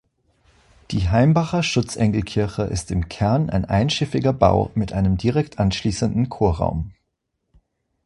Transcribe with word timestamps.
Die 0.89 1.09
Heimbacher 1.09 1.61
Schutzengelkirche 1.61 2.63
ist 2.63 2.89
im 2.89 3.07
Kern 3.07 3.51
ein 3.51 3.65
einschiffiger 3.65 4.33
Bau 4.33 4.71
mit 4.73 4.93
einem 4.93 5.15
direkt 5.15 5.59
anschließenden 5.59 6.27
Chorraum. 6.27 6.95